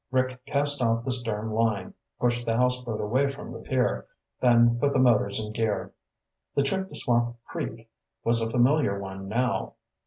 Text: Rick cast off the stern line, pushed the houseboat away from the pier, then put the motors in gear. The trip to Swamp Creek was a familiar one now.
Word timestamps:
Rick 0.09 0.43
cast 0.47 0.81
off 0.81 1.05
the 1.05 1.11
stern 1.11 1.51
line, 1.51 1.93
pushed 2.19 2.43
the 2.47 2.57
houseboat 2.57 2.99
away 2.99 3.27
from 3.29 3.51
the 3.51 3.59
pier, 3.59 4.07
then 4.39 4.79
put 4.79 4.93
the 4.93 4.99
motors 4.99 5.39
in 5.39 5.51
gear. 5.53 5.93
The 6.55 6.63
trip 6.63 6.89
to 6.89 6.95
Swamp 6.95 7.35
Creek 7.45 7.87
was 8.23 8.41
a 8.41 8.49
familiar 8.49 8.97
one 8.99 9.27
now. 9.27 9.75